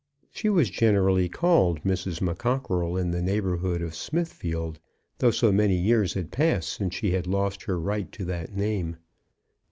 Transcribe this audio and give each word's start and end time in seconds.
She 0.31 0.49
was 0.49 0.71
generally 0.71 1.29
called 1.29 1.83
Mrs. 1.83 2.21
McCockerell 2.21 2.99
in 2.99 3.11
the 3.11 3.21
neighbourhood 3.21 3.83
of 3.83 3.93
Smithfield, 3.93 4.79
though 5.19 5.29
so 5.29 5.51
many 5.51 5.75
years 5.75 6.15
had 6.15 6.31
passed 6.31 6.73
since 6.73 6.95
she 6.95 7.11
had 7.11 7.27
lost 7.27 7.61
her 7.65 7.79
right 7.79 8.11
to 8.13 8.25
that 8.25 8.51
name. 8.51 8.97